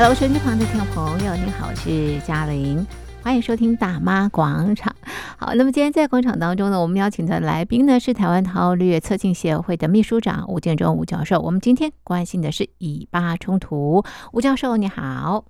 [0.00, 2.86] Hello，手机旁的听众朋友，你好，我是嘉玲，
[3.20, 4.94] 欢迎收听大妈广场。
[5.36, 11.40] 好，那么今天在广场当中呢，我们邀请的来宾呢是台湾韬略策进协会的秘书长吴建中吴教授。
[11.40, 15.44] 我们今天关心的是以巴冲突，吴教授你好。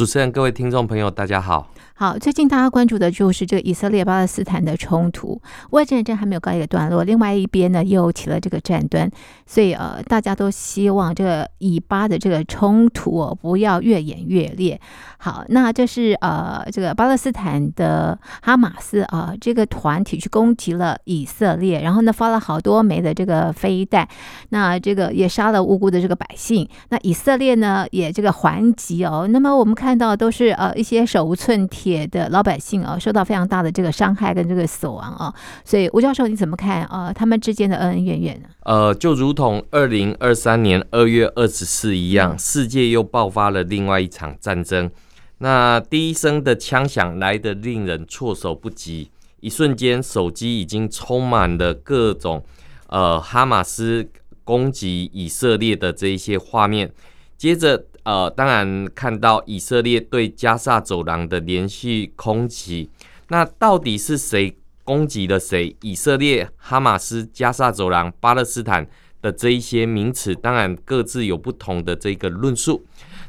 [0.00, 1.68] 主持人，各位听众朋友，大家好。
[1.92, 5.38] 好，最近大家关注的就是这个以色列巴勒斯坦的冲突，
[5.72, 9.10] 外战争还没有告一个段落，另外一边呢又起了这个战端，
[9.44, 14.80] 所以呃，大家都希望这个以巴的这个冲突哦不要越演越烈。
[15.18, 24.08] 好，那这是呃这个巴勒斯坦的哈马斯啊、这个团体去攻击了以色列，然后呢发了好多枚的这个飞弹，
[24.48, 32.00] 那这个也杀了无辜的这个百姓，那以色列呢也这个还击哦，那么我们看到都是呃一些手无寸铁。
[32.10, 35.32] 的老百姓啊，受到非常大的这个伤害跟这个死亡啊，
[35.64, 37.12] 所以吴教授你怎么看啊？
[37.12, 38.48] 他们之间的恩恩怨怨呢？
[38.62, 44.90] 呃，就如同二零二三年二月二十四一样，世界又爆发了另外一场战争。
[45.38, 52.42] 那第一声的枪响来得令人措手不及，一瞬间手机已经充满了各种
[52.88, 54.08] 呃哈马斯
[54.42, 56.90] 攻击以色列的这一些画面，
[57.36, 57.84] 接着。
[58.02, 62.90] 呃，当然看到以色列对加萨走廊的连续空袭，
[63.28, 65.76] 那到底是谁攻击了谁？
[65.82, 68.88] 以色列、哈马斯、加萨走廊、巴勒斯坦
[69.22, 72.84] 的这一些名词，当然各自有不同的这个论述。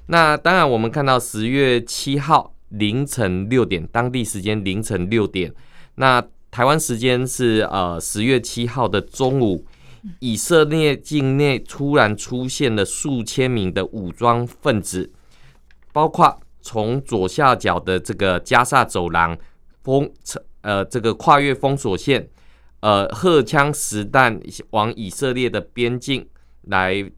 [0.07, 5.53] 那当然，我们看到十月七号凌晨六点，当地时间凌晨六点，
[5.95, 9.65] 那台湾时间是呃十月七号的中午。
[10.19, 15.11] 以色列境内突然出现了数千名的武装分子，
[15.93, 19.37] 包括从左下角的这个加萨走廊
[19.83, 20.11] 封，
[20.61, 22.27] 呃，这个跨越封锁线，
[22.79, 24.41] 呃，荷枪实弹
[24.71, 26.27] 往以色列的边境
[26.63, 27.11] 来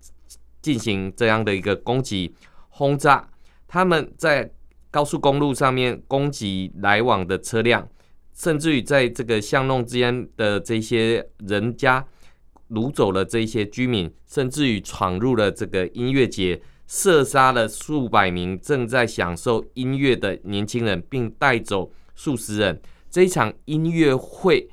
[0.61, 2.35] 进行这样的一个攻击
[2.69, 3.25] 轰炸。
[3.67, 4.51] 他们在
[4.91, 7.87] 高速公路上面攻击来往的车辆，
[8.33, 12.05] 甚至于在这个巷弄之间的这些人家。
[12.73, 22.81] 掳走了这些居民，甚至于闯入了这个音乐节，射杀了数百名正在享受音乐的年轻人，并带走数十人。
[23.09, 24.67] 这一场音乐会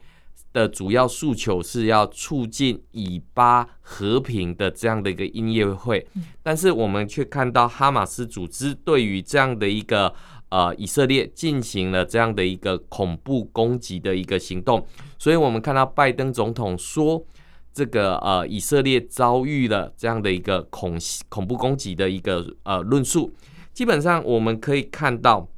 [0.53, 6.07] 的主要诉求是要促进以巴和平的这样的一个音乐会，
[6.43, 10.13] 但是我们却看到哈马斯组织对于这样的一个
[10.49, 14.87] 呃以色列进行了这样的一个恐怖攻击的一个行动。
[15.19, 17.25] 所以我们看到拜登总统说。
[17.73, 20.99] 这个呃，以色列遭遇了这样的一个恐
[21.29, 23.33] 恐怖攻击的一个呃论述，
[23.73, 25.49] 基本上我们可以看到，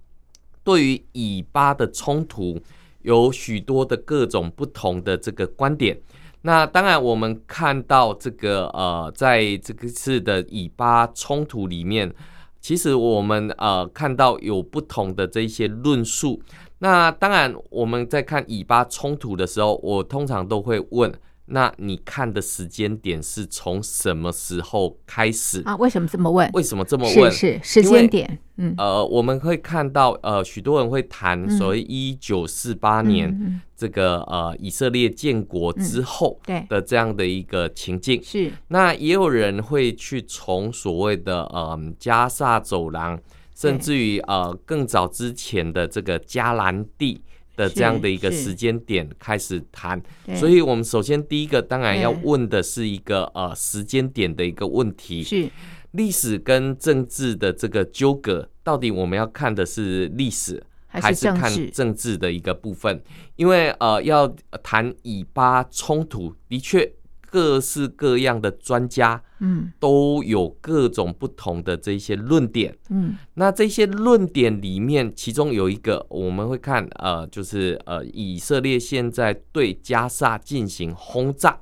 [0.63, 2.61] 对于以巴的冲突
[3.01, 5.99] 有许多的各种不同的这个观点。
[6.43, 12.13] 那当然，我们看到这个呃，在这个次的以巴冲突里面，
[12.61, 16.43] 其实我们呃看到有不同的这一些论述。
[16.81, 21.11] 那当然，我们在看以巴冲突的时候，我通常都会问。
[21.47, 25.77] 那你看的时间点是从什么时候开始啊？
[25.77, 26.49] 为什么这么问？
[26.53, 27.31] 为什么这么问？
[27.31, 28.39] 是，是时间点。
[28.57, 38.21] 嗯，呃，我们会看到，呃，许多人会谈所谓一九四八年这个、嗯、呃以色列建国之后的这样的一个情境。
[38.21, 38.53] 嗯、是。
[38.69, 43.21] 那也有人会去从所谓的呃加萨走廊，
[43.55, 47.21] 甚至于呃更早之前的这个加兰地。
[47.63, 50.03] 的这样的一个时间点开始谈，
[50.35, 55.49] 所以我们首先第一个当然要问的是一个呃时间点的一个问题，是。
[55.93, 63.01] 历史跟政治的这个纠葛，到底我们要看的是历史还是看政治的一个部分？
[63.37, 64.27] 因为呃要
[64.63, 66.91] 谈以巴冲突，的确。
[67.33, 81.59] 各式各样的专家，嗯，都有各种不同的这些论点，嗯，那这些论点里面，其中有一个我们会看，呃，就是呃，以色列现在对加沙进行轰炸，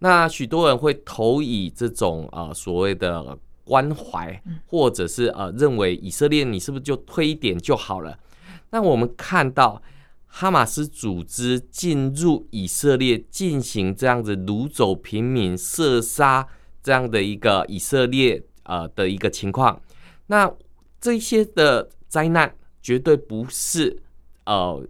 [0.00, 8.18] 那许多人会投以这种呃所谓的关怀，或者是呃认为以色列你是不是就推一点就好了？
[8.70, 9.80] 那我们看到。
[10.36, 16.44] 哈马斯组织进入以色列进行这样子掳走平民、射杀
[16.82, 19.80] 这样的一个以色列呃的一个情况，
[20.26, 20.52] 那
[21.00, 22.52] 这些的灾难
[22.82, 24.02] 绝对不是
[24.44, 24.84] 呃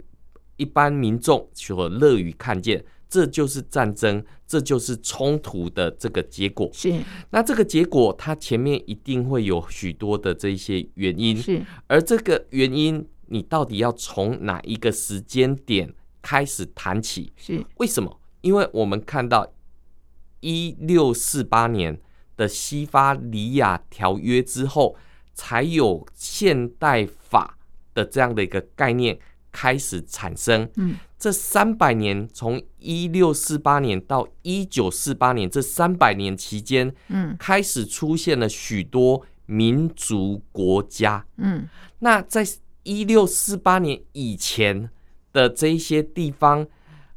[0.56, 6.70] 一般民众所乐于看见，这就是战争，这就是冲突的这个结果。
[6.73, 6.91] 是，
[7.29, 13.06] 那这个结果它前面一定会有许多的这些原因，是，而这个原因。
[13.34, 15.92] 你到底要从哪一个时间点
[16.22, 17.32] 开始谈起？
[17.36, 18.20] 是为什么？
[18.42, 19.52] 因为我们看到
[20.38, 22.00] 一六四八年
[22.36, 24.96] 的西法里亚条约之后，
[25.34, 27.58] 才有现代法
[27.92, 29.19] 的这样的一个概念
[29.50, 30.70] 开始产生。
[30.76, 41.26] 嗯，这三百年，从一六四八年到一九四八年这三百年期间，嗯，开始出现了许多民族国家。
[41.38, 42.46] 嗯，那在
[42.84, 44.88] 一六四八年以前
[45.32, 46.66] 的这一些地方。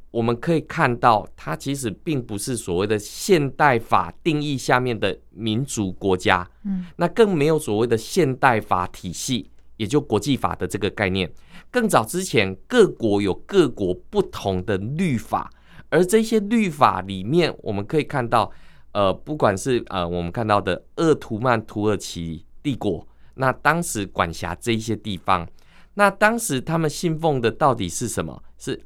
[0.10, 11.30] 我们可以看到，它其实并不是所谓的现代法定义下面的民族国家，嗯，那更没有所谓的现代法体系，也就国际法的这个概念。
[11.70, 15.52] 更早之前，各国有各国不同的律法，
[15.90, 18.50] 而这些律法里面，我们可以看到，
[18.94, 23.06] 呃，不管是呃我们看到的鄂图曼土耳其帝国，
[23.38, 25.48] 那当时管辖这一些地方，
[25.94, 28.44] 那当时他们信奉的到底是什么？
[28.58, 28.80] 是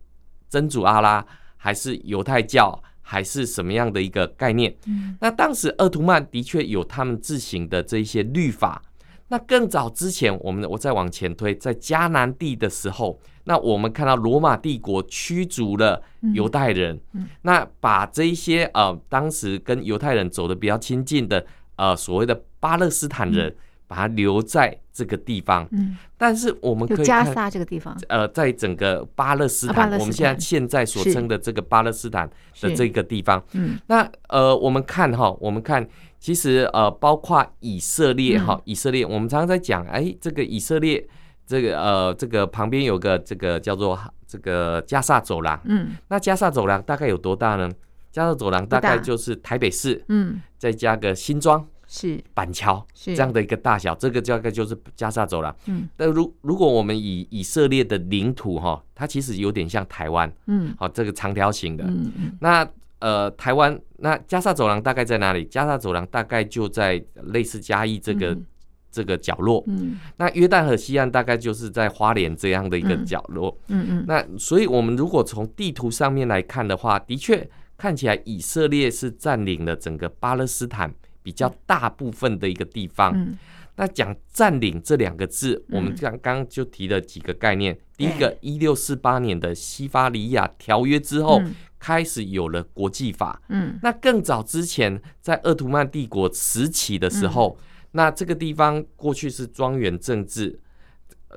[0.50, 1.26] 真主阿拉，
[1.58, 4.74] 还是犹太教，还是什么样的一个概念？
[4.86, 8.82] 嗯，那当时鄂图曼的确有他们自行的这一些律法。
[9.28, 16.02] 那更早之前，我们我再往前推，在迦南地的时候，那我们看到罗马帝国驱逐了
[16.34, 21.46] 犹太人，嗯，那把这一些呃当时跟犹太人走的比较亲近的
[21.78, 23.50] 呃所谓的巴勒斯坦人。
[23.50, 23.56] 嗯
[23.92, 32.26] 把它留在这个地方，嗯，但是我们可加萨这个地方，呃，在整个巴勒斯坦，我们现在现在所称的这个巴勒斯坦
[32.62, 35.86] 的这个地方，嗯，那呃，我们看哈，我们看，
[36.22, 41.06] 其实呃，包括以色列哈，以色列，我们常常在讲，哎，这个以色列，
[41.46, 47.70] 这个呃，这个旁边有个这个叫做这个加萨走廊，嗯，那加萨走廊大概有多大呢？
[48.10, 51.68] 加萨走廊大概就是台北市，嗯，再加个新庄。
[51.94, 55.54] 是板桥这样的一个大小，这个大概就是加萨走廊。
[55.66, 60.32] 嗯，但如如果我们以以色列的领土哈，它其实有点像台湾。
[60.48, 61.84] 嗯，好，这个长条形的。
[61.84, 62.38] 嗯嗯。
[62.40, 62.66] 那
[63.00, 65.44] 呃，台湾那加萨走廊大概在哪里？
[65.44, 68.46] 加萨走廊大概就在类似嘉义这个、嗯、
[68.90, 69.62] 这个角落。
[69.68, 70.00] 嗯。
[70.16, 73.60] 那约旦河西岸大概就是在花莲这样的一个角落。
[73.68, 74.06] 嗯嗯。
[74.08, 77.46] 那所以我们如果从地图上面来看的话，的确
[77.78, 80.90] 看起来以色列是占领了整个巴勒斯坦。
[81.24, 83.38] 比较大部分的一个地方，嗯、
[83.76, 87.74] 那讲占领这两个字，嗯、我们刚刚就提了几个概念。
[87.74, 93.42] 嗯、第一个，一六四八年的西法里亚条约之后，嗯、开始有了国际法。
[93.50, 100.60] 嗯，那更早之前，在鄂图曼帝国时期的时候，嗯、那这个地方过去是庄园政治。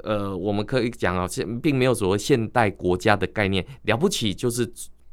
[0.03, 4.69] 呃，我们可以讲啊，现并没有所谓现代国家的概念，了不起就是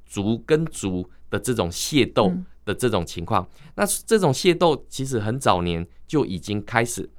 [0.05, 2.29] 族跟族的这种械斗。
[2.29, 3.45] 嗯的这种情况，
[3.75, 7.09] 那这种械斗其实很早年就已经开始。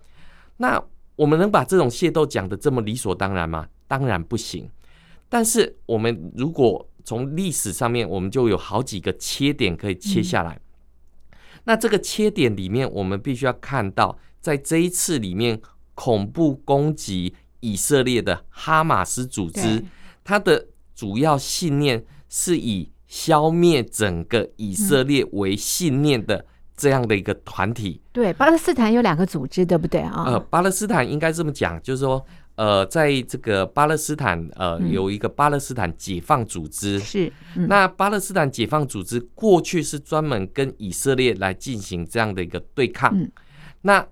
[0.57, 0.83] 那
[1.17, 3.69] 我们能把这种械斗讲得这么理所当然吗？
[3.87, 4.71] 当然不行。
[5.29, 10.55] 但是我们如果从历史上面，我们就有好几个切点可以切下来。
[10.55, 15.61] 嗯、那这个切点里面，我们必须要看到，在这一次里面，
[15.95, 19.85] 恐怖攻击以色列的哈马斯组织，
[20.23, 26.43] 它的主要信念是以消灭整个以色列为信念的
[26.75, 28.01] 这样的一个团体。
[28.11, 30.25] 对，巴勒斯坦有两个组织，对不对啊？
[30.27, 32.25] 呃，巴勒斯坦应该这么讲，就是说，
[32.55, 36.99] 呃，在这个巴勒斯坦，呃，有一个巴勒斯坦解放组织。
[36.99, 37.31] 是。
[37.55, 43.15] 那巴勒斯坦解放组织过去是专门跟以色列来进行这样的一个对抗。
[43.83, 44.03] 那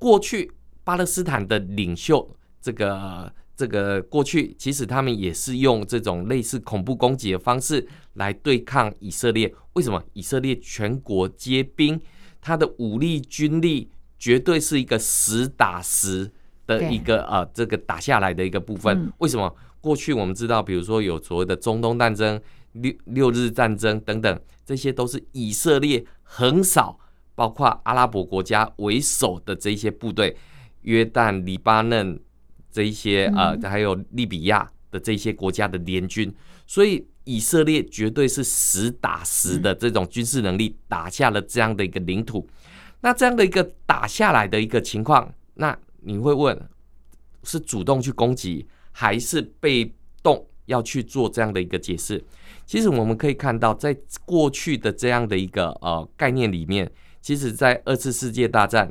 [0.00, 0.50] 过去
[0.82, 2.28] 巴勒斯坦的领袖，
[2.60, 3.32] 这个。
[3.58, 9.52] 这个过去其实他们也是用这种类似恐怖攻击的方式来对抗以色列。
[9.72, 10.00] 为什么？
[10.12, 12.00] 以色列全国皆兵，
[12.40, 16.30] 他的武力军力绝对是一个实打实
[16.68, 19.12] 的一个呃这个打下来的一个部分。
[19.18, 19.52] 为什么？
[19.80, 22.40] 过去我们知道，比如说有所谓的中东战争、
[22.74, 26.96] 六六日战争等等，这些都是以色列横扫
[27.34, 30.36] 包括阿拉伯国家为首的这些部队，
[30.82, 32.20] 约旦、黎巴嫩。
[32.70, 36.32] 这一些呃，还有利比亚的这些国家的联军，
[36.66, 42.48] 所以以色列绝对是实打实的这种军事能力打下了这样的一个领土。
[43.00, 46.68] 那这样的一个打下来的一个情况，那你会问，
[47.44, 52.22] 是主动去攻击，还是被动要去做这样的一个解释？
[52.66, 58.90] 其实我们可以看到，在过去的这样的一个呃概念里面，其实在二次世界大战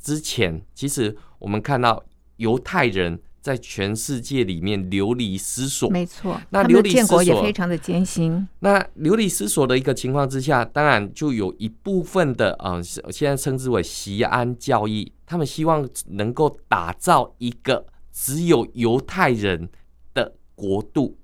[0.00, 2.04] 之前，其实我们看到。
[2.42, 6.40] 犹太人在全世界里面流离失所，没错。
[6.50, 8.46] 那流离失所，也非常的艰辛。
[8.60, 19.68] 那流离失所的一个情况之下，当然就有一部分的啊、呃，现在称之为锡安教义，他们希望能够打造一个只有犹太人
[20.14, 21.16] 的国度。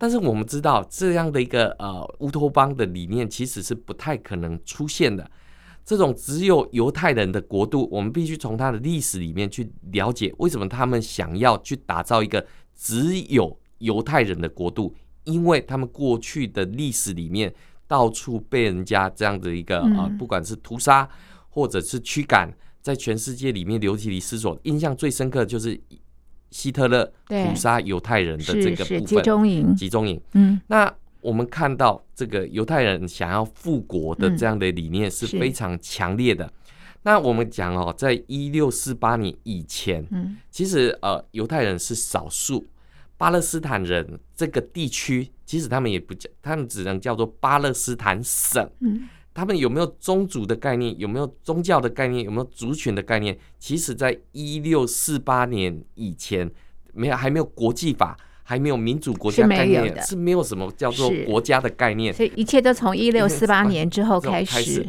[0.00, 5.28] 但是我们知道，这样的一个呃乌托邦的理念其实是不太可能出现的。
[5.88, 14.94] 这种只有犹太人的国度，我们必须从它的历史里面去了解，为什么他们想要去打造一个只有犹太人的国度？
[15.24, 17.54] 因为他们过去的历史里面，
[17.86, 21.08] 到处被人家这样的一个啊，不管是屠杀
[21.48, 22.52] 或者是驱赶，
[22.82, 25.80] 在全世界里面流离失所，印象最深刻的就是
[26.50, 30.20] 希特勒屠杀犹太人的这个部分，集中营，集中营。
[30.34, 30.94] 嗯，那。
[31.20, 36.50] 我们看到这个犹太人想要复国的这样的理念是非常强烈的。
[37.02, 40.04] 那我们讲哦，在一六四八年以前，
[40.50, 42.66] 其实呃，犹太人是少数，
[43.16, 48.68] 巴勒斯坦人这个地区，其实他们也不叫，他们只能叫做巴勒斯坦省。
[49.32, 50.98] 他们有没有宗族的概念？
[50.98, 52.24] 有没有宗教的概念？
[52.24, 53.38] 有没有族群的概念？
[53.60, 56.50] 其实，在一六四八年以前，
[56.92, 58.18] 没有，还没有国际法。
[58.48, 64.88] 还没有民主国家概念，是没，是没有什么叫做国家的概念，所以一切都从一六四八年之后开始。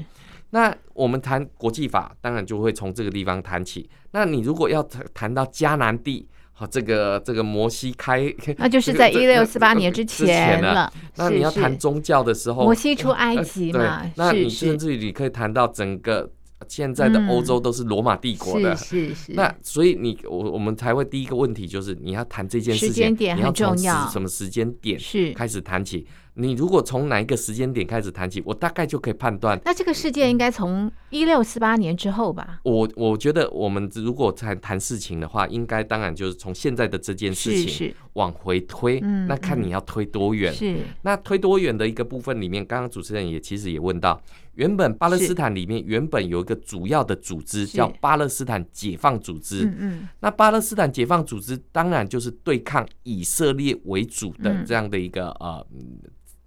[0.51, 3.89] 那我们谈国际法，当然就会从这个地方谈起。
[4.11, 4.81] 那你如果要
[5.13, 10.89] 谈到迦南地，好，这个这个摩西开， 那就是在一六四八年之前了。
[11.17, 16.31] 那你要谈宗教的时候，摩西出埃及嘛，对，那你甚至于你可以谈到整个。
[16.67, 19.33] 现在的欧洲都是罗马帝国的，是是是。
[19.33, 26.05] 那所以你我我们才会第一个问题就是你要谈这件事情，时间点很重要，什么时间点是开始谈起？
[26.35, 29.59] 你如果从哪一个时间点开始谈起，我大概就可以判断。
[29.65, 32.61] 那这个事件应该从一六四八年之后吧？
[32.63, 39.01] 我我觉得我们如果谈谈事情的话，应该当然就是从现在的这件事情往回推。
[39.27, 40.53] 那看你要推多远？
[40.53, 44.21] 是那推多远的一个部分里面，刚刚主持人也其实也问到，
[44.59, 49.65] 原本巴勒斯坦里面原本有一个主要的组织叫巴勒斯坦解放组织。
[49.65, 50.09] 嗯嗯。
[50.19, 55.65] 那巴勒斯坦解放组织当然就是对抗以色列为主的这样的一个呃。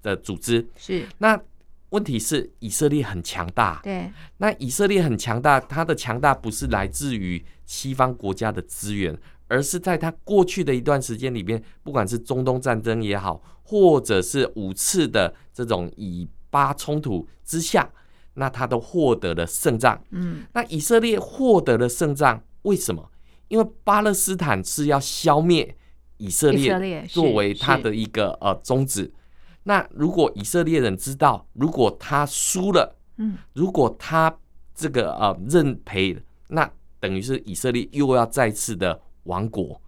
[0.02, 1.40] 的组织是，那
[1.90, 9.16] 问题是以色列很强大，对，那以色列很强大，它的强大不是来自于西方国家的资源，
[9.46, 17.88] 而是在它过去的一段时间里面，不管是中东战争也好，或者是五次的这种以巴冲突之下，
[18.34, 20.02] 那他都获得了胜仗。
[20.10, 23.10] 嗯，那以色列获得了胜仗，为什么？
[23.48, 25.76] 因为巴勒斯坦是要消灭
[26.16, 29.12] 以色列，作为他的一个呃宗旨。
[29.64, 34.34] 那如果以色列人知道，如果他输了，嗯，如果他
[34.74, 36.16] 这个呃认赔，
[36.48, 39.78] 那等于是以色列又要再次的亡国，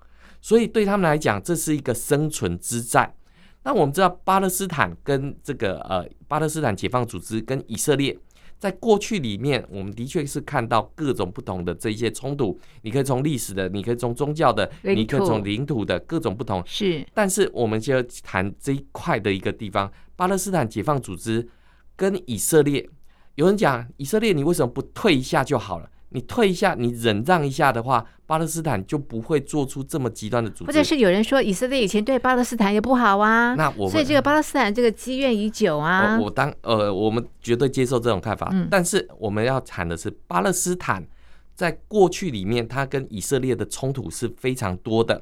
[0.43, 3.15] 所以对他们来讲，这是一个生存之战。
[3.63, 8.15] 那我们知道，巴勒斯坦跟这个呃巴勒斯坦解放组织跟以色列。
[8.65, 12.59] 在过去里面，我们的确是看到各种不同的这一些冲突。
[12.81, 16.63] 你可以从历史的，你可以从宗教的，你可以从领土的各种不同。
[16.65, 21.47] 是，但是我们就要谈这一块的一个地方，巴勒斯坦解放组织
[21.95, 22.89] 跟以色列。
[23.35, 25.91] 有人讲，以色列你为什么不退一下就好了？
[26.15, 30.67] 你退一下，你忍让一下的话，巴勒斯坦就不会做出这么极端的组织。
[30.67, 36.17] 或者是有人说，以色列以前对巴勒斯坦也不好啊，那我所以这个巴勒斯坦这个积怨已久啊。
[36.17, 38.49] 我，我当呃，我们绝对接受这种看法。
[38.53, 41.05] 嗯，但是我们要谈的是，巴勒斯坦
[41.57, 45.21] 在过去里面，它跟以色列的冲突是非常多的。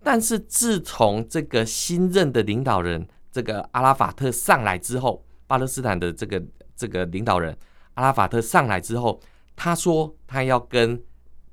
[0.00, 6.40] 但是自从这个新任的领导人这个阿拉法特上来之后，巴勒斯坦的这个
[6.76, 7.56] 这个领导人
[7.94, 9.20] 阿拉法特上来之后。
[9.62, 10.98] 他说他要跟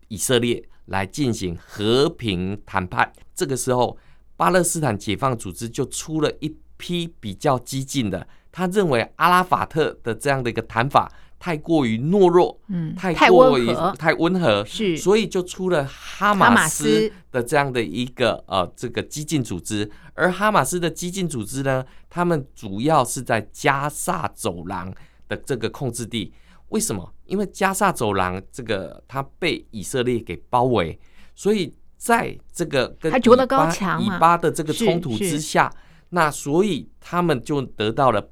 [0.07, 3.97] 以色列来进行和平谈判，这个时候
[4.37, 13.67] 巴勒斯坦解放组织就出了一批比较激进的，他认为阿拉法特的这样的一个谈法太过于懦弱，嗯，太过于
[13.99, 24.93] 太温和，是，所以就出了哈马斯的这样的一个呃这个激进组织，而哈马斯的激进组织呢，他们主要是在加萨走廊
[25.27, 26.31] 的这个控制地。
[26.69, 27.13] 为什么？
[27.27, 30.99] 因为加萨走廊这个它被以色列给包围，
[31.35, 35.71] 所以在这个跟以巴以巴的这个冲突之下，
[36.09, 38.29] 那所以他们就得到了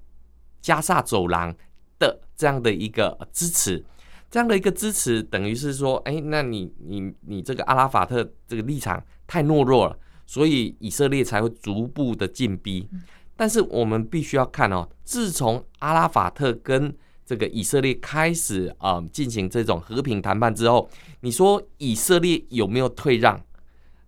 [0.62, 1.56] 加萨走廊
[2.00, 3.84] 的这样的一个支持，
[4.30, 12.88] 这样的一个支持等于是说，哎，那你你你这个阿拉法特这个立场太懦弱了，所以以色列才会逐步的进逼。
[13.36, 20.90] 但是我们必须要看哦，自从阿拉法特跟这个以色列开始啊进行这种和平谈判之后，
[21.22, 23.42] 你说以色列有没有退让？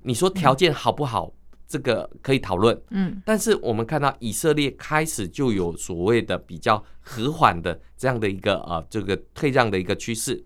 [0.03, 1.33] 你说条件好不好？
[1.67, 2.81] 这个可以讨论。
[2.91, 10.41] 嗯，但是我们看到以色列开始就有所谓的比较和缓的这样的一个啊这个退让的一个趋势。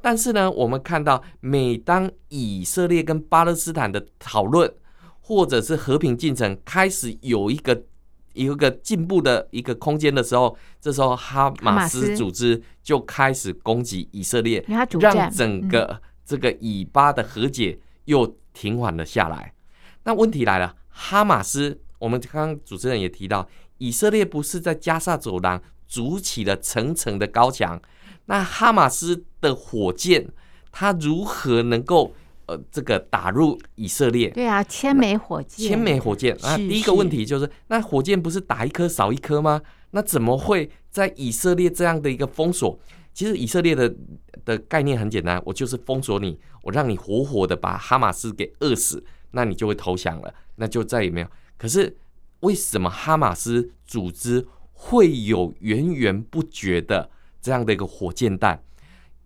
[0.00, 4.72] 但是呢，我们看到每当以色列跟巴勒斯坦的讨论
[5.20, 7.84] 或者是和平进程开始有一个
[8.34, 14.64] 有一个进步的一个空间的时候，这时候哈马斯组织就开始攻击以色列，
[15.00, 19.52] 让整个这个以巴的和解又停缓了下来。
[20.04, 23.48] 那问题来了，哈马斯，我们刚刚主持人也提到，
[23.78, 27.80] 以色列不是在加萨走廊筑起了层层的高墙，
[28.26, 30.28] 那哈马斯的火箭，
[30.70, 32.14] 它如何能够？
[32.46, 36.56] 呃，这个打入以色列，对啊，千枚火箭，千枚火箭啊！
[36.56, 39.62] 第一个问题就是，那火箭不是打一颗少一颗吗？
[39.92, 42.78] 那怎么会在以色列这样的一个封锁？
[43.14, 43.94] 其实以色列的
[44.44, 51.26] 的概念很简单，我就是封锁你，我让你活活的把哈马斯给饿死，那你就会投降了，那就再也没有。
[51.56, 51.96] 可是
[52.40, 57.08] 为什么哈马斯组织会有源源不绝的
[57.40, 58.62] 这样的一个火箭弹？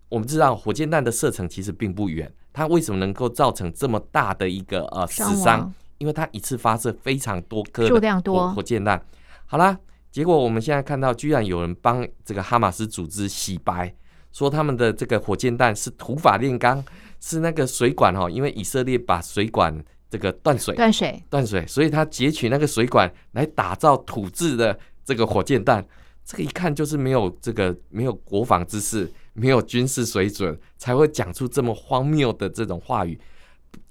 [0.09, 2.31] 我们知道火箭弹的射程其实并不远。
[2.57, 5.71] 它为什么能够造成这么大的一个呃死伤？
[5.99, 8.99] 因为它一次发射非常多颗数量多火箭弹。
[9.45, 9.77] 好啦，
[10.11, 13.93] 结果我们现在看到，居然有人帮这个哈马斯组织洗白，
[14.31, 16.83] 说他们的这个火箭弹是土法炼钢，
[17.19, 25.85] 是那个水管哈，因为以色列把水管这个断水断水断水，所以他截取那个水管来打造土制的这个火箭弹。
[26.27, 29.11] 这个一看就是没有这个没有国防知识。
[29.39, 33.21] 没有军事水准，才会讲出这么荒谬的这种话语。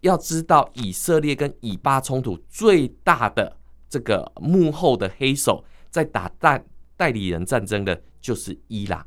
[0.01, 3.57] 要知道，以色列跟以巴冲突最大的
[3.89, 6.65] 这个幕后的黑手，在打代
[6.97, 9.07] 代理人战争的，就是伊朗。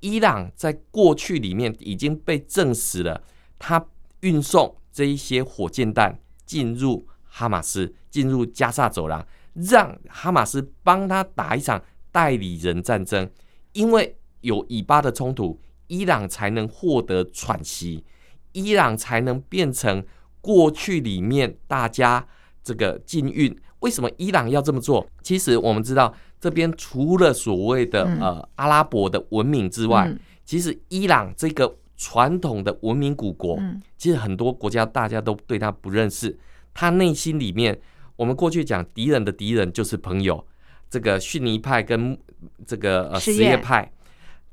[0.00, 3.22] 伊朗在过去里面已经被证实了，
[3.58, 3.84] 他
[4.20, 13.30] 运送这一些火箭弹进入哈马斯，进入加萨走廊，让哈马斯帮他打一场代理人战争，
[13.72, 14.14] 因为。
[14.42, 18.04] 有以巴的冲突，伊朗才能获得喘息，
[18.52, 20.00] 伊朗才能变成
[20.40, 22.24] 过去里面大家
[22.62, 23.52] 这个禁运。
[23.80, 25.04] 为什么伊朗要这么做？
[25.22, 30.08] 其实我们知道，这边除了所谓的呃阿拉伯的文明之外，
[30.44, 33.58] 其实伊朗这个传统的文明古国，
[33.96, 36.38] 其实很多国家大家都对他不认识。
[36.72, 37.76] 他内心里面，
[38.14, 40.46] 我们过去讲敌人的敌人就是朋友，
[40.90, 42.18] 这个逊尼派跟
[42.66, 43.90] 这个呃什叶派。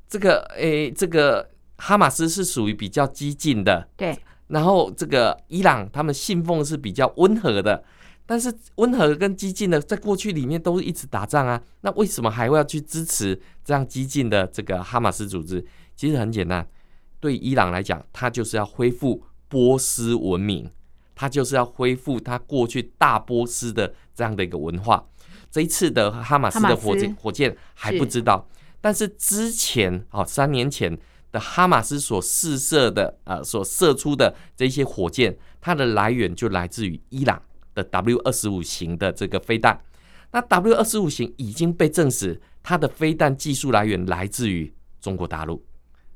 [0.08, 4.18] 这个诶、欸，这个哈马斯是属于比较激进的，对。
[4.48, 7.84] 然后这个伊朗他们信奉是比较温和的，
[8.28, 11.60] 但是温和跟激进的在过去里面都是一直打仗啊。
[11.82, 15.66] 那为什么还会要去支持这样激进的这个哈马斯组织？
[15.96, 16.66] 其实很简单，
[17.20, 20.70] 对伊朗来讲，他就是要恢复波斯文明，
[21.16, 25.04] 他就是要恢复他过去大波斯的这样的一个文化。
[25.56, 28.46] 这一次的哈马斯的火箭火箭还不知道。
[28.82, 31.00] 但是之前啊，三年前
[31.32, 37.42] 的哈马斯所试射的呃，所射出的这些火箭，它的来源就来自于伊朗
[37.74, 39.80] 的 W 二十五型的这个飞弹。
[40.32, 45.66] 那 W 二十五型已经被证实，它的飞弹技术来源来自于中国大陆，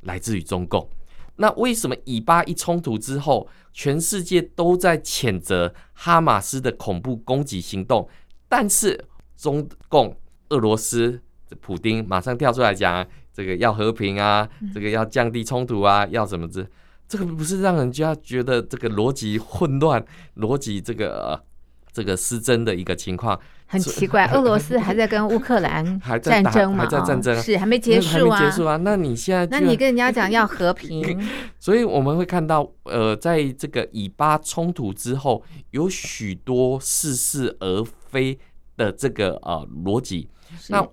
[0.01, 0.89] 来自于中共。
[1.37, 8.09] 那为什么以巴一冲突之后，全世界都在谴责哈马斯的恐怖攻击行动，
[8.49, 9.05] 但是
[9.39, 10.15] 中共、
[10.49, 11.21] 俄罗斯？
[11.61, 16.69] 普丁马上跳出来讲，这个要和平啊，这个要降低冲突啊，要什么子？
[17.07, 21.43] 这个不是让人家觉得这个逻辑混乱、逻辑这个、呃、
[21.91, 23.39] 这个失真的一个情况？
[23.65, 25.83] 很奇怪， 俄罗斯还在跟乌克兰
[26.21, 26.83] 战争吗？
[26.83, 28.37] 还在战争，是还没结束啊？
[28.37, 28.77] 还没结束啊？
[28.77, 31.19] 那你现在，那你跟人家讲要和平，
[31.57, 38.37] 所以我们会看到，呃，在这个以巴冲突之后，有许多似是而非
[38.79, 40.27] 的这个呃逻辑，
[40.69, 40.87] 那。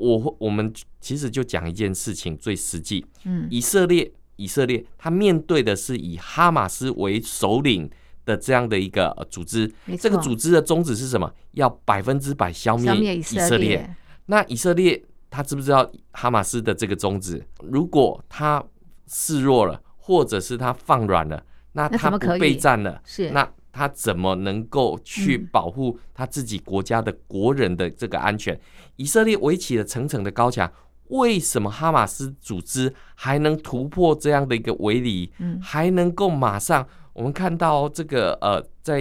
[0.00, 7.90] 我我们其实就讲一件事情最实际，嗯，以色列以色列他面对的是以哈马斯为首领
[8.24, 11.28] 的这样的一个组织，这个组织的宗旨是什么？
[11.54, 13.92] 要百分之百消灭以色列。
[14.26, 17.44] 那以色列他知不知道哈马斯的这个宗旨？
[17.64, 18.64] 如果他
[19.08, 23.52] 示弱了，或者是他放软了，那他不备战了，是那。
[23.78, 28.52] 他怎么能够去保护他自己国家的国人的这个安全？
[28.52, 28.60] 嗯、
[28.96, 30.68] 以色列围起了层层的高墙，
[31.10, 35.30] 为什么哈马斯组织还能突破这样的一个围篱？
[35.38, 39.00] 嗯，还能够马上我们看到这个呃，在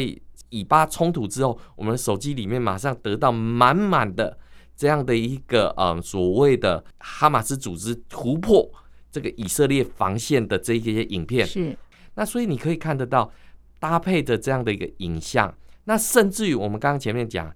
[0.49, 4.37] 以巴冲突之后，我们手机里面马上得到满满的
[4.75, 8.69] 这样的一个呃所谓的哈马斯组织突破
[9.11, 11.47] 这个以色列防线的这一些影片。
[11.47, 11.75] 是，
[12.13, 13.31] 那所以你可以看得到。
[13.79, 15.53] 搭配的这样的一个影像，
[15.85, 17.53] 那甚至于我们刚刚前面讲，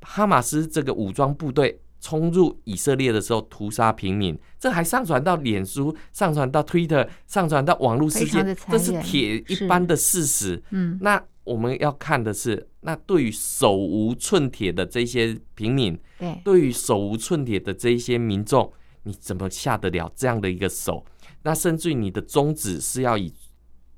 [0.00, 10.62] 哈马斯这个武装部队冲入以色列的时候屠杀平民，这还上传到脸书、上传到 Twitter、上传到网络世界，这是铁一般的事实。
[10.70, 18.70] 嗯，那我们要看的是，那对于手无寸铁的这些平民，对，对于手无寸铁的这一些民众，
[19.04, 21.04] 你怎么下得了这样的一个手？
[21.42, 23.32] 那甚至于你的宗旨是要以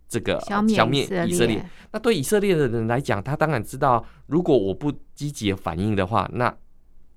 [0.09, 1.65] 这个消灭以色列。
[1.93, 6.55] 那对以色列的人来讲，他当然知道，如果我不积极反应的话，那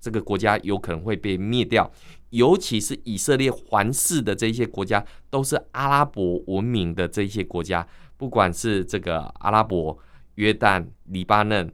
[0.00, 1.90] 这个国家有可能会被灭掉。
[2.30, 7.84] 尤其是以色列环视的这些国家，都是阿拉伯文明的这些国家，
[8.16, 9.98] 不管是这个阿拉伯、
[10.36, 11.68] 约旦、黎巴嫩、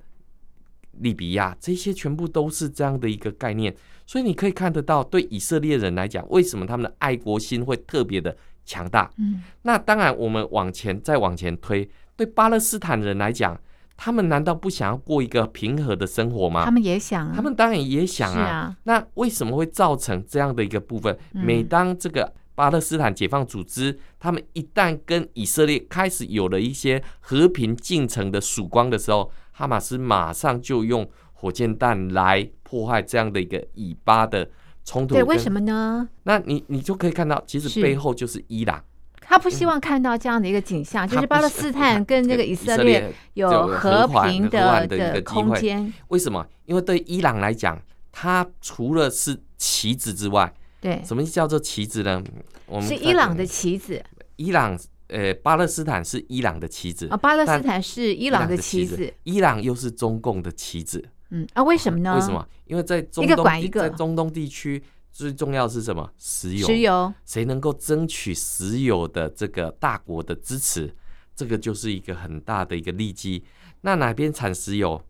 [0.92, 3.76] 利比亚，这些全部都是这样的一个概念。
[4.06, 8.34] 所以你可以看得到，对以色列人来讲，为什么他们的爱国心会特别的
[8.66, 9.10] 强大？
[9.16, 11.88] 嗯，那当然，我们往前再往前推。
[12.16, 13.58] 对巴勒斯坦人来讲，
[13.96, 16.64] 他们难道不想要过一个平和的生活吗？
[16.64, 18.42] 他们也想啊，他们当然也想啊。
[18.42, 21.16] 啊，那为什么会造成这样的一个部分？
[21.32, 34.48] 嗯、每当这个巴勒斯坦解放组织，他们一旦跟以色列开始有了一些和平进程的曙光的时候，哈马斯马上就用火箭弹来破坏这样的一个以巴的
[34.86, 35.14] 冲突。
[35.14, 36.08] 对，为什么呢？
[36.22, 38.82] 那你你就可以看到，其实背后就是伊朗。
[39.28, 45.92] 他不希望看到这样的一个景象，就是巴勒斯坦跟这个以色列有和平的的空间。
[46.08, 46.46] 为什么？
[46.64, 47.76] 因为对伊朗来讲，
[48.12, 52.22] 它除了是棋子之外，对，什么叫做棋子呢？
[52.66, 54.00] 我们是伊朗的棋子。
[54.36, 61.04] 伊朗，呃，巴勒斯坦是伊朗的棋子啊，巴勒斯坦是伊朗的棋子，伊朗又是中共的棋子。
[61.30, 62.14] 嗯啊，为什么呢？
[62.14, 62.46] 为什么？
[62.66, 64.82] 因为在中东，一个管一个，在中东地区。
[65.12, 66.12] 最重要的是什么？
[66.18, 66.66] 石油。
[66.66, 70.94] 石油，谁能够争取石油的这个大国的支持，
[71.34, 73.42] 这个就是一个很大的一个利基。
[73.80, 75.02] 那哪边产石油？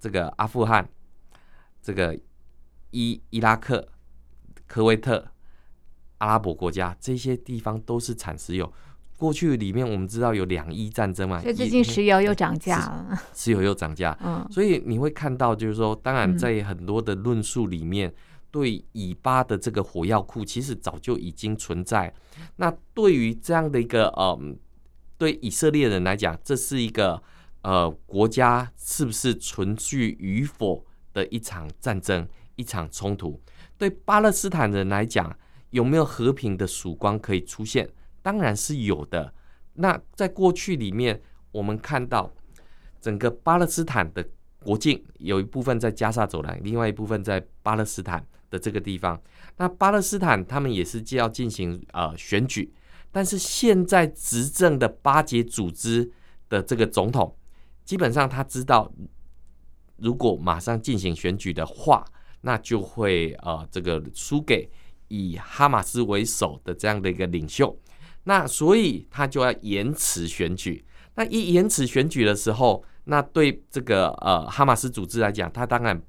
[0.00, 0.88] 这个阿富汗、
[1.82, 2.18] 这个
[2.92, 3.86] 伊伊拉克、
[4.66, 5.30] 科威特、
[6.16, 8.72] 阿拉伯国家这些地方都是产石油。
[9.22, 13.22] 过去里面我们知道有两伊战争嘛，所以最近石油又涨价了。
[13.32, 18.12] 石油又涨价，嗯，所以你会看到，就是说，当然在很多的论述里面。
[18.52, 22.12] 对以巴的这个火药库，其实早就已经存在。
[22.56, 24.38] 那对于这样的一个呃，
[25.16, 27.22] 对以色列人来讲，这是一个
[27.62, 33.40] 呃国家是不是存续与否的一场战争、一场冲突。
[33.78, 35.34] 对巴勒斯坦人来讲，
[35.70, 37.88] 有没有和平的曙光可以出现？
[38.22, 39.34] 当然是有的。
[39.74, 42.32] 那在过去里面，我们看到
[43.00, 44.26] 整个巴勒斯坦的
[44.62, 49.20] 国境有一部分在加萨走廊，另外一部分在巴勒斯坦的这个地方，
[49.56, 52.72] 那巴勒斯坦他们也是既要进行呃选举，
[53.10, 56.10] 但是现在执政的巴结组织
[56.48, 57.34] 的这个总统，
[57.84, 58.92] 基本上他知道，
[59.96, 62.04] 如果马上进行选举的话，
[62.42, 64.70] 那就会呃这个输给
[65.08, 67.76] 以哈马斯为首的这样的一个领袖，
[68.24, 70.84] 那所以他就要延迟选举。
[71.16, 76.00] 那一延迟选举的时候，那对这个呃哈马斯组织来讲，他当然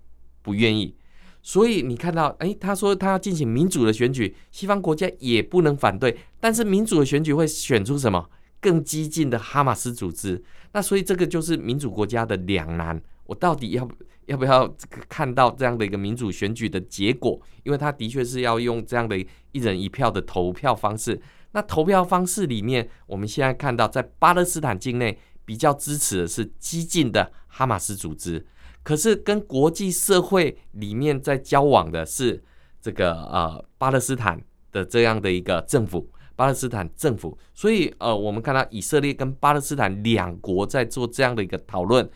[0.42, 0.96] 不愿意。
[1.42, 6.18] 所以你看到，哎、他说他要进行民主的选举，西方国家也不能反对。
[6.40, 8.30] 但是民主的选举会选出什么
[8.62, 10.42] 更激进的哈马斯组织？
[10.72, 13.02] 那所以这个就是民主国家的两难。
[13.26, 13.86] 我到底要
[14.28, 14.74] 要不要
[15.10, 17.42] 看到这样的一个民主选举的结果？
[17.64, 19.20] 因为他的确是要用这样的
[19.52, 21.20] 一人一票的投票方式。
[21.54, 28.46] 那投票方式里面，我们现在看到在巴勒斯坦境内比较支持的是激进的哈马斯组织。
[28.84, 32.44] 可是跟国际社会里面在交往的是
[32.82, 42.10] 这个呃巴勒斯坦的这样的一个政府，巴勒斯坦政府，所以呃我们看到以色列跟巴勒斯坦两国在做这样的一个讨论，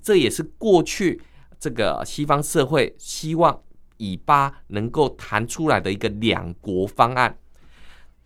[0.00, 1.20] 这也是过去
[1.58, 3.60] 这个西方社会希望
[3.98, 7.36] 以巴能够谈出来的一个两国方案。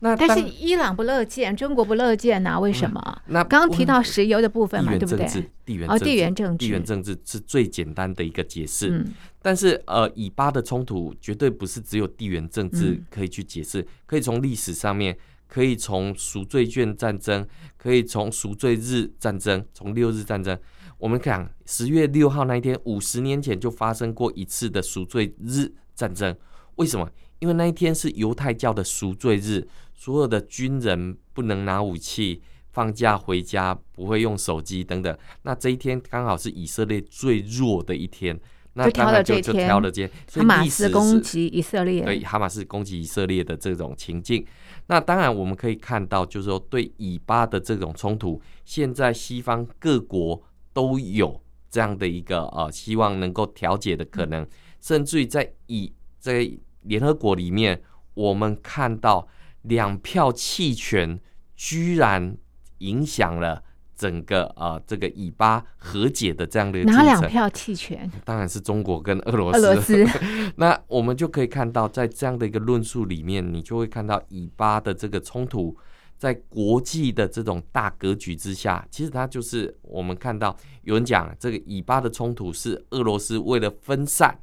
[0.02, 2.58] 那但是伊朗不乐见，中国不乐见呐、啊？
[2.58, 3.00] 为什么？
[3.26, 5.26] 嗯、那刚刚提到石油的部分嘛，对不对？
[5.64, 8.88] 地缘哦，地缘政治，地缘政治是最简单的一个解释。
[8.88, 15.14] 嗯，但是呃，以巴的冲突绝对不是只有地缘政治可以去解释，嗯、可以从历史上面，
[15.46, 20.58] 可以从赎罪券战争，可以从赎罪日战争，从六日战争。
[20.96, 26.34] 我们讲十月六号那一天，五十年前就发生过一次的赎罪日战争。
[26.76, 27.06] 为什么？
[27.40, 29.66] 因为那一天是犹太教的赎罪日。
[29.92, 32.40] 所有的军人不能拿武器，
[32.72, 35.14] 放假回家不会用手机等等。
[35.42, 38.40] 那这一天刚好是以色列最弱的一天，
[38.72, 40.11] 那当然就就挑了这天。
[40.33, 44.42] 哈马斯攻击以色列，对，哈马斯攻击以色列的这种情境。
[44.87, 54.48] 那当然我们可以看到，就是说对以巴的这种冲突，现在西方各国都有这样的一个呃希望能够调解的可能。
[54.81, 56.50] 甚至于在以在
[56.82, 57.82] 联合国里面，
[58.14, 59.28] 我们看到
[59.62, 61.20] 两票弃权，
[61.56, 62.36] 居然
[62.78, 63.64] 影响了。
[64.00, 68.10] 整个呃，这个以巴和解的这样的一个哪两票弃权？
[68.24, 69.58] 当然是中国跟俄罗斯。
[69.58, 70.06] 俄罗斯。
[70.56, 75.76] 那我们就可以看到，在这样的一个论述里面，你就会看到以巴的这个冲突，
[76.16, 84.40] 在国际的这种大格局之下，其实它就是我们看到有人讲，这个以巴的冲突是俄罗斯为了分散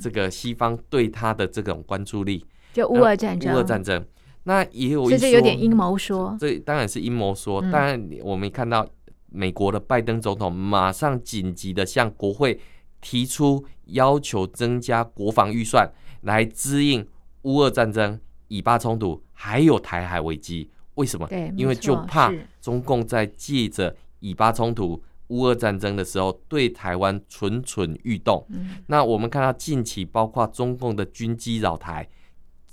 [0.00, 3.52] 这个西方对他的这种关注力，就乌俄战争。
[3.52, 4.04] 乌俄战争。
[4.44, 6.36] 那也有一说，这有点阴谋说。
[6.40, 7.60] 这当然是阴谋说。
[7.62, 8.86] 当然，我们看到。
[9.30, 12.58] 美国的拜登总统马上紧急的向国会
[13.02, 15.86] 提出要求，增加国防预算
[16.22, 17.06] 来支应
[17.42, 20.70] 乌俄战争、以巴冲突，还有台海危机。
[20.94, 21.26] 为什么？
[21.26, 28.46] 对，因为就怕中共在借着以巴冲突、乌俄战争的时候，对台湾蠢蠢欲动。
[28.86, 32.08] 那我们看到近期包括中共的军机扰台，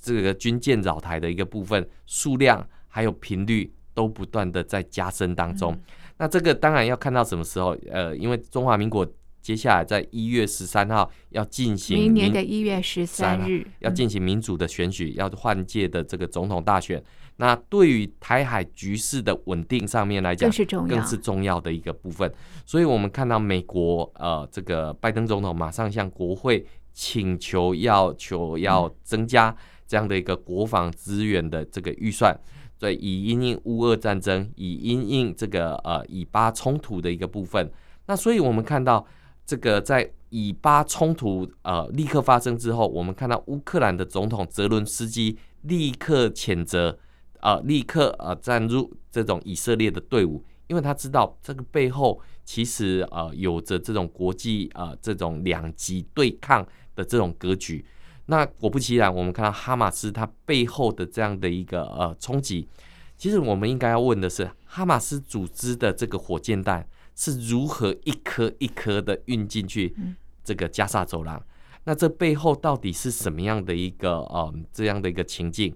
[0.02, 5.78] 这个军舰扰台的一个部分数量还有频率都不断的在加深当中。
[6.18, 9.06] 那这个当然要看到什么时候，呃，因为中华民国
[9.42, 17.04] 接下来在一月十三号要进行明年的一月十三日要进行民主的选举，要换届的这个总统大选。
[17.38, 22.32] 那对于台海局势的稳定上面来讲，更是重要，更是重要的一个部分。
[22.66, 32.34] 所以我们看到美国呃，这个拜登总统马上向国会请求，要求要增加这样的一个国防资源的这个预算。
[32.78, 37.72] 对，以因应乌俄战争，以因应这个呃以巴冲突的一个部分。
[38.06, 39.06] 那所以我们看到
[39.46, 46.98] 这个在以巴冲突呃立刻发生之后，我们看到乌克兰的总统泽伦斯基立刻谴责，
[47.46, 57.86] 呃立刻呃站入这种以色列的队伍，因为他知道这个背后其实呃有着这种国际呃这种两极对抗的这种格局。
[58.26, 62.68] 那果不其然，我们看到哈马斯它背后的这样的一个呃冲击，
[63.16, 69.96] 其实我们应该要问的是，哈马斯组织的这个火箭弹是如何一颗一颗的运进去
[70.44, 71.40] 这个加沙走廊？
[71.86, 75.74] 那这背后到底是什么样的一个呃这样的一个情境？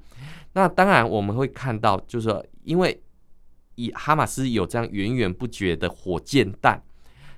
[0.53, 3.01] 那当然我们会看到，就是说，因为
[3.75, 6.83] 以哈马斯有这样源源不绝的火箭弹，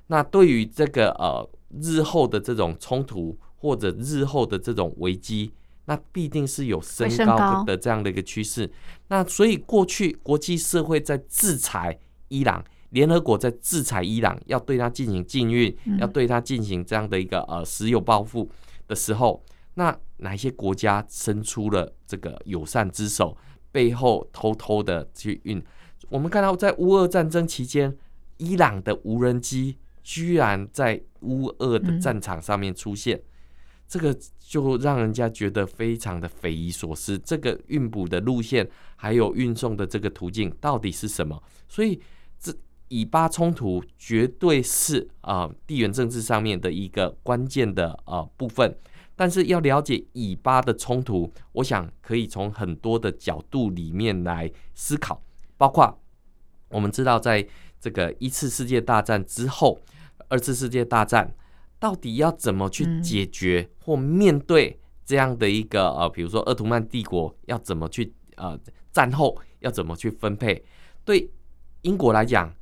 [0.08, 1.48] 那对于这个呃
[1.80, 3.38] 日后的这种冲突。
[3.62, 5.52] 或者日后的这种危机，
[5.84, 8.68] 那必定是有升高的这样的一个趋势。
[9.06, 18.48] 那所以过去国际社会在制裁伊朗，联合国在制裁伊朗，要对它进行禁运，要对它进行这样的一个呃石油报复
[18.86, 23.36] 的时候，那哪些国家伸出了这个友善之手，
[23.70, 25.62] 背后偷偷的去运？
[26.08, 27.96] 我们看到在乌俄战争期间，
[28.36, 33.22] 伊朗的无人机居然在乌俄的战场上面出现。
[33.88, 37.18] 这个就让人家觉得非常的匪夷所思。
[37.18, 41.42] 这个运补的路线，还有运送的这个途径，到底是什么？
[41.68, 42.00] 所以，
[42.40, 42.50] 这
[42.92, 48.76] 以巴冲突绝对是啊、呃、地缘政治上面的一个关键的啊、呃、部分。
[49.16, 55.22] 但是要了解以巴的冲突，我想可以从很多的角度里面来思考，
[55.56, 55.98] 包括
[56.68, 57.46] 我们知道，在
[57.80, 59.80] 这个一次世界大战之后，
[60.28, 61.34] 二次世界大战。
[61.78, 68.56] 到底要怎么去解决或面对这样的一个呃，比如说鄂图曼帝国要怎么去呃
[68.92, 70.64] 战后要怎么去分配？
[71.04, 71.28] 对
[71.80, 72.54] 英国来讲，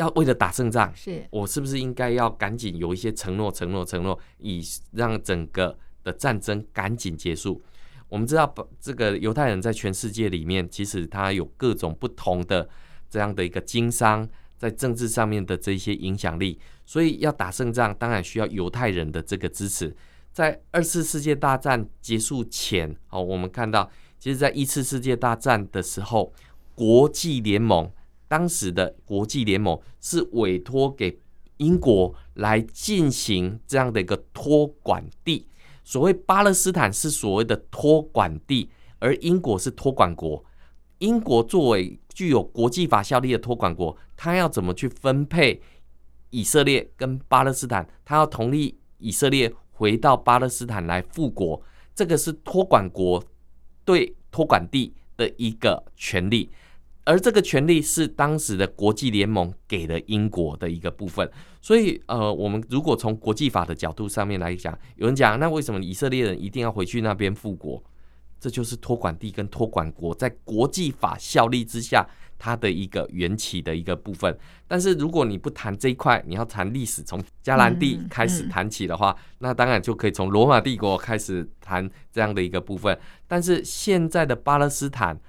[0.00, 7.62] 要为了打胜仗，是我是不是应该要赶紧有一些承诺、承诺、承诺，以让整个的战争赶紧结束？
[8.08, 12.68] 我们知道，这个犹太人在全世界里面，其实他有各种不同的
[13.08, 14.28] 这样的一个经商。
[14.60, 19.96] 在政治上面的这些影响力，所以要打胜仗，当然需要犹太人的这个支持。
[20.32, 26.30] 在二次世界大战结束前，哦，我们看到，其实，在一次世界大战的时候，
[26.74, 27.90] 国际联盟
[28.30, 31.18] 当时的国际联盟是委托给
[31.56, 35.48] 英国来进行这样的一个托管地。
[35.82, 40.44] 所谓巴勒斯坦是所谓的托管地，而英国是托管国。
[40.98, 45.60] 英国作为具有国际法效力的托管国，他要怎么去分配
[46.30, 47.84] 以色列跟巴勒斯坦？
[48.04, 51.60] 他要同意以色列回到巴勒斯坦来复国，
[51.96, 53.24] 这个是托管国
[53.84, 56.48] 对托管地的一个权利，
[57.10, 61.28] 而这个权利是当时的国际联盟给了英国的一个部分。
[61.60, 67.82] 所以，呃，我们如果从国际法的角度上面来讲，有人讲，那为什么以色列人一定要回去那边复国？
[68.38, 72.06] 这就是托管地跟托管国在国际法效力之下，
[72.38, 74.38] 它的一个缘起的一个部分。
[74.68, 82.96] 但是如果你不谈这一块，你要谈历史，从迦南地开始谈起的话，嗯嗯、那当然就可以从罗马帝国开始谈这样的一个部分。
[83.26, 85.20] 但是现在的巴勒斯坦，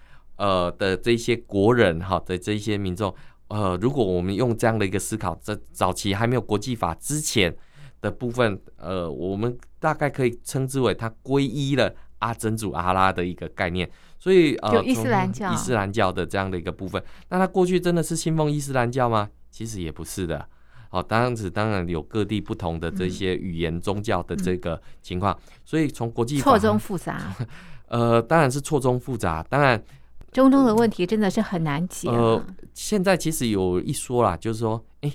[0.42, 3.14] 呃的这些国人哈的这些民众，
[3.50, 7.56] 呃，如果我们用这样的一个思考，在早期还没有国际法之前
[8.02, 13.88] 的部分，呃，我们大概可以称之为它皈依了阿真主阿拉的一个概念。
[14.18, 19.30] 所以呃，就伊斯兰教，伊斯兰教的这样的一个部分，那他过去真的是信奉伊斯兰教吗？
[19.52, 20.44] 其实也不是的。
[20.90, 27.34] 好，当时当然有各地不同的这些语言宗教的这个情况，嗯、所以从国际错综复杂。
[27.88, 29.44] 呃，当然是错综复杂。
[29.50, 29.82] 当然，
[30.32, 35.14] 中东的问题真的是很难解、呃，现在其实有一说啦，就是说，哎、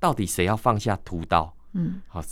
[0.00, 1.54] 到底谁要放下屠刀？
[1.74, 2.22] 嗯，好，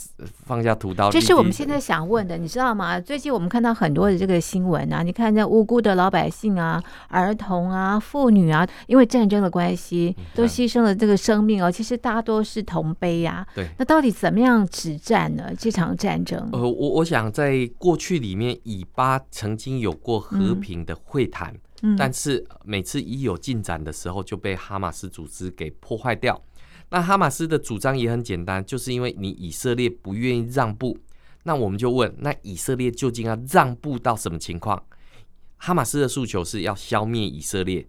[0.45, 1.11] 放下屠刀。
[1.11, 2.99] 这是我们现在想问的，你知道吗？
[2.99, 11.71] 最近我们看到很多的这个新闻啊，你看那无辜的老百姓啊、儿童啊、妇女啊，因为战争的关系，都牺牲了这个生命哦。
[11.71, 13.45] 其实大多是同悲呀。
[13.53, 13.67] 对。
[13.77, 15.51] 那到底怎么样止战呢？
[15.57, 16.49] 这场战争？
[16.51, 26.41] 呃，我我想在过去里面，以巴曾经有过和平的会谈，嗯，但是每次一有进展的时候，就被哈马斯组织给破坏掉。
[26.89, 30.97] 那哈马斯的主张也很简单，就是因为你以色列不愿意让步，
[31.43, 34.81] 那我们就问，那以色列究竟要让步到什么情况？
[35.57, 37.87] 哈马斯的诉求是要消灭以色列，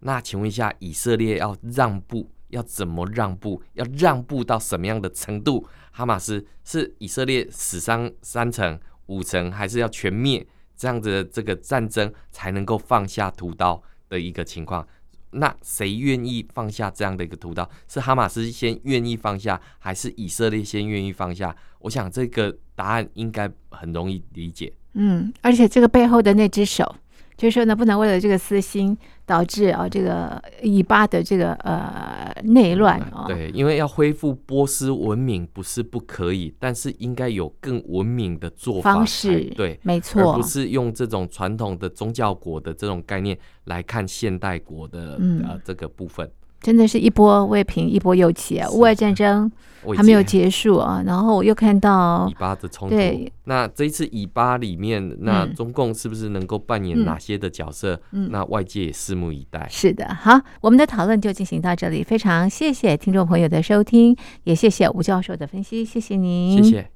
[0.00, 3.62] 那请问一下，以色列要让步，要怎么让步？
[3.74, 5.66] 要让步到什么样的程度？
[5.92, 10.46] 哈马斯是以色列死伤三成、五成，还是要全灭？
[10.76, 14.86] 这样子的这个战争才能够放下屠刀的一个情况？
[15.32, 17.68] 那谁愿意放下这样的一个屠刀？
[17.88, 21.54] 是哈马斯先愿意放下，还是以色列先愿意放下？
[21.80, 24.72] 我想这个答案应该很容易理解。
[24.94, 26.96] 嗯，而且这个背后的那只手。
[27.40, 33.24] 就是说呢，不能为了这个私心导致啊这个以巴的这个呃内乱啊。
[33.26, 39.44] 对，因为要恢复波斯文明不是不可以，但是应该有更文明的做法方式。
[39.56, 46.30] 对，没错，而不是用这种传统的宗教国的这种概念来看现代国的呃这个部分。
[46.60, 48.68] 真的是一波未平，一波又起啊！
[48.70, 49.50] 乌俄战争
[49.96, 52.94] 还没有结束啊，然后我又看到以巴的冲突。
[52.94, 58.00] 对，那这一次以巴里面，那中共是不是能够扮演哪些的角色？
[58.12, 59.66] 嗯，那外界也拭目以待。
[59.70, 66.88] 是的，好，我们的讨论就进行到这里，非常谢谢听众朋友的收听，也谢谢吴教授的分析，谢谢您，谢谢。